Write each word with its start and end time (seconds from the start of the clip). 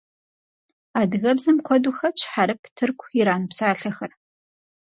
Адыгэбзэм 0.99 1.57
куэду 1.65 1.93
хэтщ 1.97 2.21
хьэрып, 2.31 2.61
тырку, 2.75 3.07
иран 3.19 3.43
псалъэхэр. 3.49 4.11